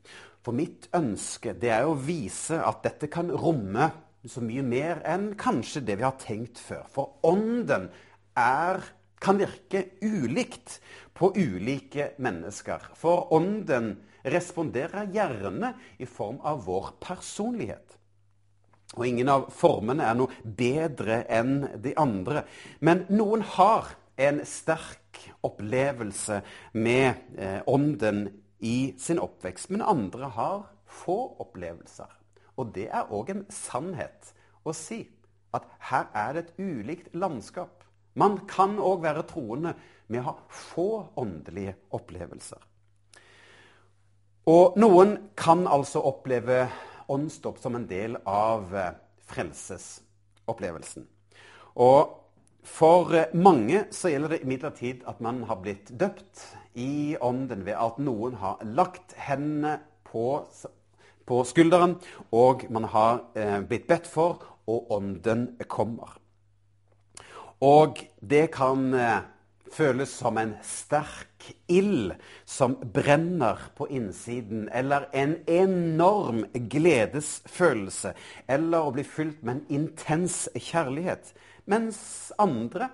For 0.42 0.56
mitt 0.56 0.88
ønske 0.96 1.54
det 1.54 1.70
er 1.70 1.86
å 1.86 1.98
vise 1.98 2.58
at 2.58 2.82
dette 2.86 3.10
kan 3.12 3.30
romme 3.30 3.90
så 4.26 4.42
mye 4.42 4.62
mer 4.66 5.02
enn 5.08 5.32
kanskje 5.38 5.82
det 5.86 5.98
vi 5.98 6.06
har 6.06 6.18
tenkt 6.20 6.60
før. 6.62 6.84
For 6.90 7.18
ånden 7.26 7.88
er, 8.38 8.82
kan 9.22 9.38
virke 9.38 9.84
ulikt 10.02 10.80
på 11.14 11.30
ulike 11.36 12.12
mennesker. 12.22 12.90
For 12.98 13.30
ånden 13.34 13.94
responderer 14.22 15.10
gjerne 15.14 15.74
i 16.02 16.06
form 16.06 16.40
av 16.46 16.62
vår 16.66 16.94
personlighet. 17.02 17.98
Og 18.98 19.06
ingen 19.08 19.30
av 19.32 19.48
formene 19.56 20.04
er 20.04 20.18
noe 20.18 20.42
bedre 20.44 21.22
enn 21.32 21.62
de 21.82 21.94
andre. 21.98 22.44
Men 22.84 23.06
noen 23.14 23.44
har 23.54 23.94
en 24.20 24.42
sterk 24.46 25.22
opplevelse 25.46 26.42
med 26.76 27.38
eh, 27.38 27.60
ånden 27.66 28.26
i 28.62 28.94
sin 28.98 29.18
oppvekst, 29.18 29.70
men 29.70 29.82
andre 29.82 30.30
har 30.36 30.66
få 30.86 31.18
opplevelser. 31.42 32.10
Og 32.56 32.72
det 32.74 32.88
er 32.94 33.10
òg 33.10 33.32
en 33.32 33.44
sannhet 33.50 34.32
å 34.62 34.74
si 34.76 35.02
at 35.56 35.66
her 35.90 36.08
er 36.16 36.36
det 36.36 36.44
et 36.44 36.60
ulikt 36.62 37.14
landskap. 37.16 37.82
Man 38.14 38.38
kan 38.48 38.78
òg 38.78 39.02
være 39.04 39.24
troende 39.28 39.74
med 40.06 40.22
å 40.22 40.30
ha 40.30 40.34
få 40.52 40.88
åndelige 41.18 41.74
opplevelser. 41.96 42.60
Og 44.52 44.78
noen 44.80 45.16
kan 45.38 45.66
altså 45.70 46.02
oppleve 46.02 46.64
åndsdåp 47.12 47.60
som 47.62 47.76
en 47.78 47.86
del 47.86 48.16
av 48.26 48.74
eh, 48.74 48.94
frelsesopplevelsen. 49.30 51.06
Og 51.82 52.18
for 52.66 53.14
eh, 53.14 53.30
mange 53.38 53.84
så 53.94 54.10
gjelder 54.10 54.34
det 54.34 54.42
imidlertid 54.42 55.06
at 55.08 55.22
man 55.24 55.44
har 55.46 55.60
blitt 55.62 55.92
døpt 55.98 56.42
i 56.74 57.16
ånden 57.20 57.66
ved 57.66 57.76
at 57.76 57.98
noen 58.02 58.38
har 58.40 58.62
lagt 58.64 59.14
hendene 59.20 59.78
på, 60.08 60.42
på 61.28 61.42
skulderen, 61.48 61.98
og 62.32 62.66
man 62.72 62.88
har 62.92 63.24
eh, 63.36 63.60
blitt 63.66 63.88
bedt 63.90 64.08
for, 64.08 64.42
og 64.68 64.92
ånden 64.94 65.52
kommer. 65.68 66.16
Og 67.62 68.00
det 68.20 68.48
kan 68.54 68.88
eh, 68.94 69.20
føles 69.72 70.10
som 70.10 70.38
en 70.38 70.54
sterk 70.66 71.50
ild 71.70 72.14
som 72.48 72.74
brenner 72.94 73.60
på 73.76 73.86
innsiden, 73.88 74.68
eller 74.72 75.08
en 75.12 75.36
enorm 75.46 76.44
gledesfølelse, 76.52 78.14
eller 78.48 78.88
å 78.88 78.94
bli 78.94 79.04
fylt 79.06 79.42
med 79.42 79.60
en 79.60 79.80
intens 79.82 80.44
kjærlighet. 80.56 81.32
Mens 81.70 82.32
andre 82.42 82.90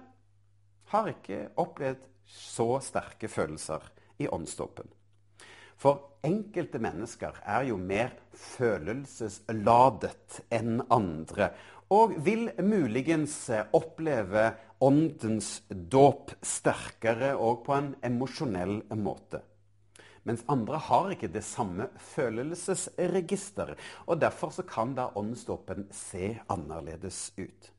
har 0.92 1.10
ikke 1.12 1.48
opplevd 1.60 2.04
så 2.28 2.76
sterke 2.84 3.32
følelser 3.32 3.88
i 4.18 4.28
åndsdåpen. 4.28 4.88
For 5.78 6.18
enkelte 6.26 6.80
mennesker 6.82 7.36
er 7.46 7.68
jo 7.70 7.76
mer 7.78 8.16
følelsesladet 8.34 10.40
enn 10.50 10.82
andre, 10.90 11.52
og 11.94 12.16
vil 12.24 12.50
muligens 12.60 13.36
oppleve 13.72 14.50
åndens 14.84 15.62
dåp 15.70 16.34
sterkere 16.44 17.30
og 17.38 17.62
på 17.66 17.76
en 17.78 17.94
emosjonell 18.04 18.82
måte. 18.98 19.40
Mens 20.28 20.42
andre 20.50 20.82
har 20.90 21.14
ikke 21.14 21.30
det 21.32 21.44
samme 21.46 21.86
følelsesregister, 22.10 23.72
og 24.04 24.20
derfor 24.20 24.52
kan 24.68 24.92
da 24.98 25.08
åndsdåpen 25.16 25.86
se 25.94 26.34
annerledes 26.52 27.30
ut. 27.38 27.70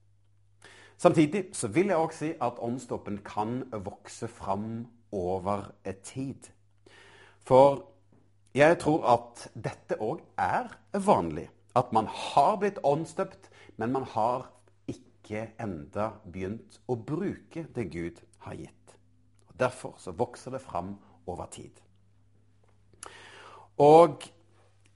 Samtidig 0.99 1.45
så 1.55 1.69
vil 1.71 1.93
jeg 1.93 1.95
òg 1.95 2.11
si 2.11 2.29
at 2.43 2.57
åndsdåpen 2.59 3.21
kan 3.23 3.61
vokse 3.71 4.27
fram 4.27 4.81
over 5.15 5.69
tid. 6.03 6.49
For 7.47 7.85
jeg 8.53 8.75
tror 8.81 9.05
at 9.07 9.45
dette 9.55 9.95
òg 10.03 10.19
er 10.35 10.67
vanlig. 10.99 11.47
At 11.75 11.93
man 11.95 12.09
har 12.11 12.57
blitt 12.59 12.81
åndsdøpt, 12.83 13.47
men 13.77 13.93
man 13.95 14.03
har 14.11 14.49
ikke 14.91 15.45
enda 15.61 16.09
begynt 16.27 16.81
å 16.89 16.97
bruke 16.99 17.63
det 17.75 17.87
Gud 17.93 18.19
har 18.43 18.59
gitt. 18.59 18.95
Og 19.47 19.55
derfor 19.61 19.95
så 20.03 20.11
vokser 20.11 20.51
det 20.51 20.65
fram 20.65 20.97
over 21.29 21.47
tid. 21.53 21.79
Og 23.79 24.27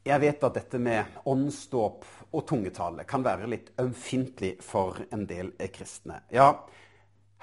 jeg 0.04 0.20
vet 0.20 0.44
at 0.44 0.58
dette 0.58 0.80
med 0.84 1.20
åndsdåp 1.30 2.06
og 2.34 2.46
tungetale 2.50 3.06
kan 3.08 3.24
være 3.24 3.48
litt 3.48 3.72
ømfintlig 3.80 4.58
for 4.64 5.00
en 5.16 5.24
del 5.30 5.54
kristne. 5.72 6.20
Ja, 6.34 6.66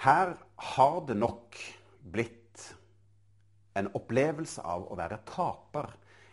her 0.05 0.35
har 0.75 1.01
det 1.09 1.17
nok 1.17 1.57
blitt 2.01 2.37
en 3.79 3.89
opplevelse 3.97 4.65
av 4.67 4.89
å 4.91 4.99
være 4.99 5.23
taper, 5.29 5.89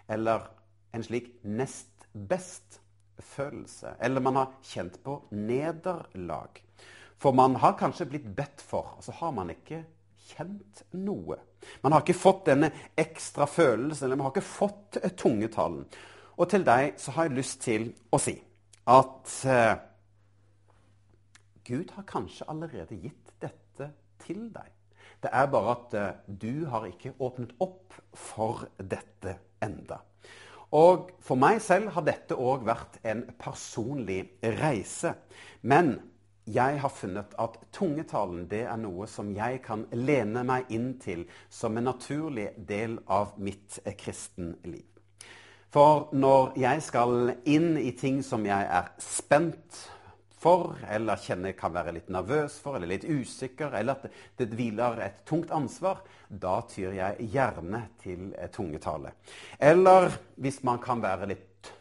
eller 0.08 0.50
en 0.96 1.04
slik 1.06 1.30
nest 1.44 2.08
best-følelse. 2.18 3.96
Eller 4.00 4.24
man 4.24 4.40
har 4.42 4.56
kjent 4.66 4.98
på 5.04 5.20
nederlag. 5.32 6.64
For 7.18 7.34
man 7.34 7.56
har 7.62 7.78
kanskje 7.80 8.10
blitt 8.10 8.28
bedt 8.36 8.62
for, 8.62 8.98
og 8.98 9.06
så 9.06 9.16
har 9.20 9.32
man 9.36 9.52
ikke 9.54 9.84
kjent 10.28 10.84
noe. 10.98 11.40
Man 11.82 11.94
har 11.94 12.04
ikke 12.04 12.18
fått 12.18 12.46
denne 12.50 12.72
ekstra 13.00 13.48
følelsen, 13.50 14.08
eller 14.08 14.20
man 14.20 14.30
har 14.30 14.36
ikke 14.36 14.50
fått 14.50 15.00
tungetalen. 15.18 15.86
Og 16.38 16.50
til 16.50 16.66
deg 16.66 16.98
så 17.02 17.12
har 17.16 17.28
jeg 17.28 17.38
lyst 17.40 17.62
til 17.66 17.92
å 18.14 18.20
si 18.22 18.36
at 18.88 19.32
eh, 19.50 19.76
Gud 21.68 21.92
har 21.98 22.06
kanskje 22.08 22.46
allerede 22.48 22.96
gitt 23.02 23.34
dette 23.42 23.90
til 24.24 24.48
deg. 24.54 24.70
Det 25.24 25.32
er 25.34 25.48
bare 25.52 25.74
at 25.74 25.96
eh, 25.98 26.20
du 26.28 26.68
har 26.70 26.86
ikke 26.88 27.16
åpnet 27.20 27.56
opp 27.60 27.98
for 28.14 28.68
dette 28.78 29.34
enda. 29.66 30.00
Og 30.78 31.10
for 31.24 31.40
meg 31.40 31.62
selv 31.64 31.94
har 31.96 32.06
dette 32.06 32.36
òg 32.36 32.66
vært 32.68 33.00
en 33.08 33.24
personlig 33.40 34.22
reise. 34.62 35.14
Men 35.62 35.96
jeg 36.48 36.80
har 36.80 36.92
funnet 36.92 37.34
at 37.40 37.58
tungetalen 37.76 38.46
det 38.52 38.66
er 38.68 38.78
noe 38.80 39.08
som 39.12 39.34
jeg 39.36 39.62
kan 39.66 39.88
lene 39.92 40.44
meg 40.48 40.70
inn 40.72 40.94
til 41.02 41.26
som 41.50 41.76
en 41.76 41.90
naturlig 41.90 42.52
del 42.70 43.00
av 43.08 43.36
mitt 43.42 43.82
eh, 43.84 43.98
kristenliv. 44.00 44.86
For 45.74 46.08
når 46.16 46.56
jeg 46.62 46.82
skal 46.86 47.34
inn 47.50 47.76
i 47.82 47.92
ting 47.98 48.22
som 48.24 48.46
jeg 48.48 48.68
er 48.72 48.92
spent 49.04 49.82
for, 50.38 50.78
eller 50.94 51.20
kjenner 51.20 51.56
kan 51.58 51.74
være 51.76 51.96
litt 51.98 52.10
nervøs 52.14 52.56
for, 52.64 52.78
eller 52.78 52.94
litt 52.94 53.04
usikker, 53.04 53.74
eller 53.76 53.98
at 53.98 54.20
det 54.40 54.48
hviler 54.54 55.02
et 55.04 55.24
tungt 55.28 55.52
ansvar, 55.52 56.04
da 56.30 56.62
tyr 56.70 56.96
jeg 56.96 57.30
gjerne 57.34 57.84
til 58.00 58.32
tungetale. 58.54 59.12
Eller 59.60 60.14
hvis 60.40 60.62
man 60.68 60.80
kan 60.84 61.04
være 61.04 61.32
litt, 61.34 61.72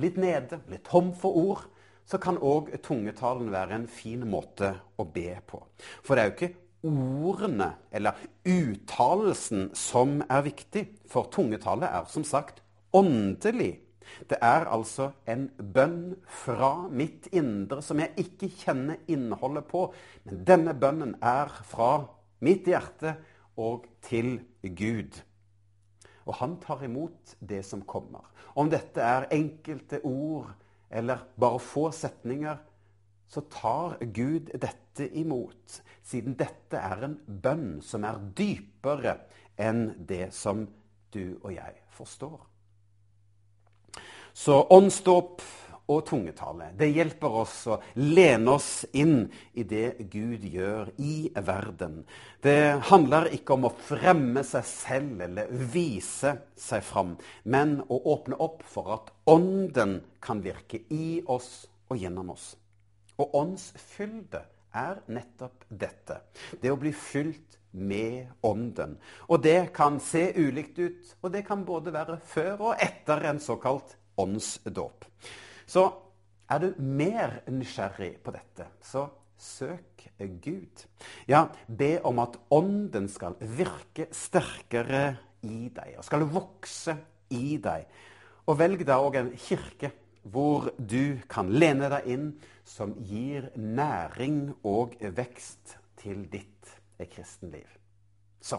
litt 0.00 0.20
nede, 0.22 0.62
litt 0.72 0.86
tom 0.88 1.12
for 1.18 1.36
ord, 1.36 1.64
så 2.06 2.20
kan 2.22 2.38
òg 2.38 2.70
tungetalen 2.86 3.50
være 3.52 3.80
en 3.80 3.88
fin 3.90 4.22
måte 4.30 4.70
å 4.96 5.04
be 5.10 5.32
på. 5.44 5.60
For 6.06 6.14
det 6.14 6.22
er 6.22 6.30
jo 6.30 6.36
ikke 6.36 6.54
ordene 6.86 7.72
eller 7.90 8.20
uttalelsen 8.46 9.72
som 9.76 10.20
er 10.22 10.46
viktig, 10.46 10.86
for 11.10 11.28
tungetale 11.34 11.90
er 11.90 12.06
som 12.12 12.24
sagt 12.24 12.62
åndelig. 12.96 13.74
Det 14.30 14.38
er 14.42 14.68
altså 14.70 15.10
en 15.28 15.48
bønn 15.74 16.16
fra 16.30 16.86
mitt 16.88 17.28
indre 17.34 17.82
som 17.84 18.00
jeg 18.00 18.14
ikke 18.22 18.48
kjenner 18.62 19.00
innholdet 19.10 19.66
på. 19.68 19.88
Men 20.24 20.44
denne 20.48 20.76
bønnen 20.78 21.16
er 21.20 21.52
fra 21.68 22.06
mitt 22.44 22.68
hjerte 22.70 23.16
og 23.60 23.88
til 24.04 24.38
Gud. 24.62 25.18
Og 26.26 26.38
han 26.40 26.56
tar 26.62 26.84
imot 26.86 27.36
det 27.40 27.62
som 27.66 27.84
kommer. 27.86 28.24
Om 28.56 28.70
dette 28.72 29.02
er 29.02 29.28
enkelte 29.34 30.00
ord 30.06 30.50
eller 30.90 31.26
bare 31.38 31.60
få 31.60 31.90
setninger, 31.94 32.56
så 33.28 33.42
tar 33.50 33.98
Gud 34.14 34.52
dette 34.54 35.08
imot. 35.18 35.80
Siden 36.06 36.36
dette 36.38 36.78
er 36.78 37.04
en 37.08 37.16
bønn 37.26 37.80
som 37.82 38.06
er 38.06 38.20
dypere 38.38 39.18
enn 39.58 39.88
det 40.08 40.30
som 40.34 40.66
du 41.14 41.38
og 41.42 41.50
jeg 41.56 41.80
forstår. 41.96 42.55
Så 44.36 44.58
åndsdåp 44.68 45.40
og 45.88 46.02
tungetale 46.04 46.66
det 46.76 46.90
hjelper 46.92 47.36
oss 47.40 47.54
å 47.72 47.78
lene 47.96 48.56
oss 48.58 48.84
inn 48.92 49.30
i 49.56 49.64
det 49.64 50.10
Gud 50.12 50.44
gjør 50.44 50.90
i 51.00 51.30
verden. 51.32 52.02
Det 52.44 52.82
handler 52.90 53.30
ikke 53.32 53.56
om 53.56 53.64
å 53.70 53.72
fremme 53.88 54.44
seg 54.44 54.68
selv 54.68 55.24
eller 55.24 55.48
vise 55.72 56.34
seg 56.52 56.84
fram, 56.84 57.16
men 57.48 57.78
å 57.88 58.02
åpne 58.12 58.36
opp 58.44 58.60
for 58.68 58.92
at 58.98 59.10
Ånden 59.32 60.02
kan 60.20 60.44
virke 60.44 60.84
i 60.92 61.22
oss 61.24 61.64
og 61.88 61.96
gjennom 62.04 62.36
oss. 62.36 62.52
Og 63.16 63.40
åndsfylde 63.40 64.44
er 64.76 65.00
nettopp 65.08 65.64
dette. 65.70 66.20
Det 66.60 66.68
å 66.68 66.76
bli 66.76 66.92
fylt 66.92 67.56
med 67.72 68.34
Ånden. 68.44 68.98
Og 69.32 69.40
det 69.48 69.70
kan 69.72 69.96
se 69.96 70.28
ulikt 70.36 70.76
ut, 70.76 71.14
og 71.22 71.32
det 71.32 71.46
kan 71.48 71.64
både 71.64 71.96
være 71.96 72.20
før 72.20 72.74
og 72.74 72.82
etter 72.84 73.30
en 73.32 73.40
såkalt 73.40 73.96
åndsdåp. 74.20 75.04
Så 75.66 75.84
er 76.50 76.62
du 76.62 76.74
mer 76.78 77.40
nysgjerrig 77.50 78.16
på 78.22 78.34
dette, 78.34 78.68
så 78.82 79.08
søk 79.38 80.06
Gud. 80.18 80.86
Ja, 81.28 81.46
be 81.68 81.98
om 82.06 82.20
at 82.22 82.38
Ånden 82.54 83.08
skal 83.12 83.36
virke 83.40 84.08
sterkere 84.14 85.16
i 85.44 85.68
deg, 85.74 85.96
og 85.98 86.06
skal 86.06 86.24
vokse 86.30 86.96
i 87.34 87.58
deg. 87.62 87.86
Og 88.46 88.58
velg 88.58 88.84
da 88.86 89.00
òg 89.02 89.18
en 89.20 89.32
kirke 89.36 89.92
hvor 90.26 90.70
du 90.78 91.18
kan 91.30 91.50
lene 91.52 91.90
deg 91.92 92.08
inn, 92.10 92.30
som 92.66 92.96
gir 93.06 93.50
næring 93.54 94.56
og 94.66 94.96
vekst 95.14 95.76
til 96.00 96.24
ditt 96.30 96.72
kristenliv. 97.12 97.68
Så 98.40 98.58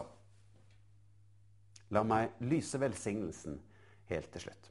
la 1.92 2.04
meg 2.04 2.40
lyse 2.44 2.80
velsignelsen 2.80 3.58
helt 4.08 4.32
til 4.32 4.48
slutt. 4.48 4.70